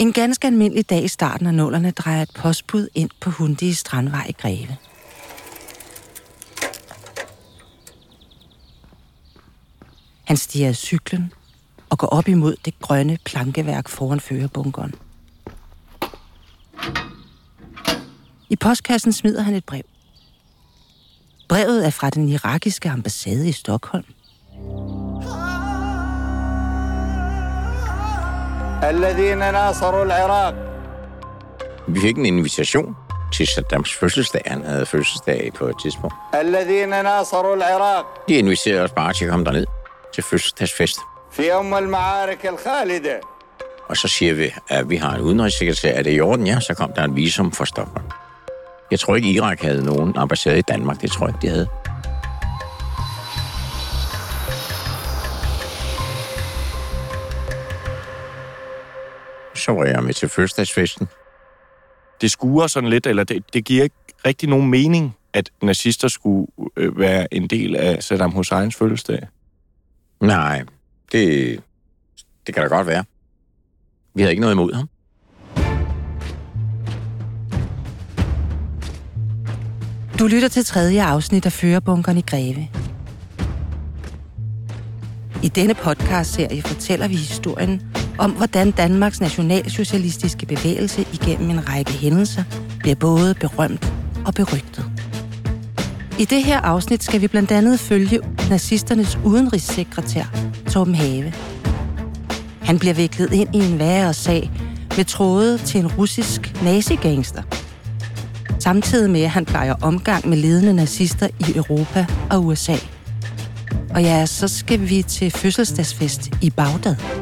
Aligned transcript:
En 0.00 0.12
ganske 0.12 0.46
almindelig 0.46 0.90
dag 0.90 1.04
i 1.04 1.08
starten 1.08 1.46
af 1.46 1.54
nullerne 1.54 1.90
drejer 1.90 2.22
et 2.22 2.30
postbud 2.34 2.88
ind 2.94 3.10
på 3.20 3.30
Hundige 3.30 3.74
Strandvej 3.74 4.26
i 4.28 4.32
Greve. 4.32 4.76
Han 10.24 10.36
stiger 10.36 10.68
af 10.68 10.76
cyklen 10.76 11.32
og 11.90 11.98
går 11.98 12.06
op 12.06 12.28
imod 12.28 12.56
det 12.64 12.78
grønne 12.80 13.18
plankeværk 13.24 13.88
foran 13.88 14.20
førerbunkeren. 14.20 14.94
I 18.50 18.56
postkassen 18.56 19.12
smider 19.12 19.42
han 19.42 19.54
et 19.54 19.64
brev. 19.64 19.82
Brevet 21.48 21.86
er 21.86 21.90
fra 21.90 22.10
den 22.10 22.28
irakiske 22.28 22.90
ambassade 22.90 23.48
i 23.48 23.52
Stockholm. 23.52 24.04
الذين 28.82 29.38
ناصروا 29.38 30.04
العراق 30.04 30.54
Vi 31.88 32.00
fik 32.00 32.18
en 32.18 32.26
invitation 32.26 32.96
til 33.32 33.46
Saddams 33.46 33.94
fødselsdag. 33.94 34.42
Han 34.46 34.64
havde 34.64 34.86
fødselsdag 34.86 35.50
på 35.58 35.64
et 35.66 35.76
tidspunkt. 35.82 36.14
الذين 36.34 36.88
ناصروا 36.88 37.56
العراق 37.56 38.04
De 38.28 38.34
inviterede 38.34 38.82
os 38.82 38.90
bare 38.92 39.12
til 39.12 39.24
at 39.24 39.30
komme 39.30 39.44
derned 39.44 39.66
til 40.14 40.24
fødselsdagsfest. 40.24 40.98
في 41.30 41.52
أم 41.52 41.74
المعارك 41.74 42.46
الخالدة 42.46 43.20
Og 43.88 43.96
så 43.96 44.08
siger 44.08 44.34
vi, 44.34 44.54
at 44.68 44.90
vi 44.90 44.96
har 44.96 45.14
en 45.14 45.20
udenrigssekretær. 45.20 45.92
Er 45.98 46.02
det 46.02 46.16
i 46.16 46.20
orden? 46.20 46.46
Ja, 46.46 46.60
så 46.60 46.74
kom 46.74 46.92
der 46.96 47.04
en 47.04 47.16
visum 47.16 47.52
for 47.52 47.64
Stockholm. 47.64 48.06
Jeg 48.90 49.00
tror 49.00 49.16
ikke, 49.16 49.28
Irak 49.30 49.60
havde 49.62 49.84
nogen 49.84 50.16
ambassade 50.16 50.58
i 50.58 50.62
Danmark. 50.62 51.00
Det 51.00 51.10
tror 51.10 51.26
jeg 51.26 51.34
ikke, 51.34 51.46
de 51.46 51.48
havde. 51.52 51.68
Så 59.60 59.72
var 59.72 59.84
jeg 59.84 60.02
med 60.02 60.14
til 60.14 60.28
fødselsdagsfesten. 60.28 61.08
det 62.20 62.30
skuer 62.30 62.66
sådan 62.66 62.90
lidt, 62.90 63.06
eller 63.06 63.24
det, 63.24 63.44
det 63.54 63.64
giver 63.64 63.82
ikke 63.82 63.96
rigtig 64.26 64.48
nogen 64.48 64.70
mening, 64.70 65.16
at 65.32 65.50
nazister 65.62 66.08
skulle 66.08 66.46
øh, 66.76 66.98
være 66.98 67.34
en 67.34 67.46
del 67.46 67.76
af 67.76 68.02
Saddam 68.02 68.30
Husseins 68.30 68.76
fødselsdag. 68.76 69.28
Nej, 70.20 70.62
det, 71.12 71.60
det 72.46 72.54
kan 72.54 72.62
da 72.62 72.68
godt 72.76 72.86
være. 72.86 73.04
Vi 74.14 74.22
havde 74.22 74.32
ikke 74.32 74.40
noget 74.40 74.54
imod 74.54 74.72
ham. 74.72 74.88
Du 80.18 80.26
lytter 80.26 80.48
til 80.48 80.64
tredje 80.64 81.02
afsnit 81.04 81.46
af 81.46 81.52
Førerbunkeren 81.52 82.18
i 82.18 82.24
Greve. 82.26 82.68
I 85.42 85.48
denne 85.48 85.74
podcast-serie 85.74 86.62
fortæller 86.62 87.08
vi 87.08 87.14
historien 87.14 87.82
om, 88.20 88.30
hvordan 88.30 88.70
Danmarks 88.70 89.20
nationalsocialistiske 89.20 90.46
bevægelse 90.46 91.06
igennem 91.12 91.50
en 91.50 91.68
række 91.68 91.92
hændelser 91.92 92.42
bliver 92.78 92.94
både 92.94 93.34
berømt 93.34 93.92
og 94.26 94.34
berygtet. 94.34 94.84
I 96.18 96.24
det 96.24 96.44
her 96.44 96.60
afsnit 96.60 97.02
skal 97.02 97.20
vi 97.20 97.28
blandt 97.28 97.50
andet 97.50 97.80
følge 97.80 98.20
nazisternes 98.50 99.18
udenrigssekretær, 99.24 100.24
Torben 100.70 100.94
Have. 100.94 101.32
Han 102.60 102.78
bliver 102.78 102.94
viklet 102.94 103.32
ind 103.32 103.54
i 103.54 103.58
en 103.58 103.78
værre 103.78 104.14
sag 104.14 104.50
med 104.96 105.04
tråde 105.04 105.58
til 105.58 105.80
en 105.80 105.86
russisk 105.86 106.62
nazigangster– 106.62 107.42
samtidig 108.60 109.10
med 109.10 109.20
at 109.20 109.30
han 109.30 109.44
plejer 109.44 109.74
omgang 109.82 110.28
med 110.28 110.36
ledende 110.36 110.72
nazister 110.72 111.28
i 111.38 111.56
Europa 111.56 112.06
og 112.30 112.44
USA. 112.46 112.76
Og 113.94 114.02
ja, 114.02 114.26
så 114.26 114.48
skal 114.48 114.88
vi 114.88 115.02
til 115.02 115.30
fødselsdagsfest 115.30 116.28
i 116.42 116.50
Bagdad. 116.50 117.19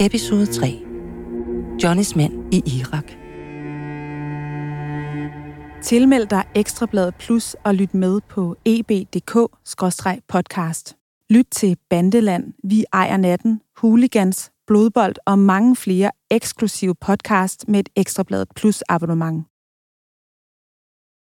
Episode 0.00 0.46
3. 0.46 0.84
Johnnys 1.82 2.16
mænd 2.16 2.54
i 2.54 2.62
Irak. 2.66 3.04
Tilmeld 5.82 6.26
dig 6.26 6.44
Ekstrabladet 6.54 7.14
Plus 7.14 7.56
og 7.64 7.74
lyt 7.74 7.94
med 7.94 8.20
på 8.28 8.56
eb.dk-podcast. 8.64 10.96
Lyt 11.30 11.46
til 11.50 11.76
Bandeland, 11.90 12.52
Vi 12.64 12.84
ejer 12.92 13.16
natten, 13.16 13.60
Hooligans, 13.76 14.50
Blodbold 14.66 15.14
og 15.26 15.38
mange 15.38 15.76
flere 15.76 16.10
eksklusive 16.30 16.94
podcast 16.94 17.68
med 17.68 17.80
et 17.80 17.88
Ekstrabladet 17.96 18.48
Plus 18.56 18.82
abonnement. 18.88 19.44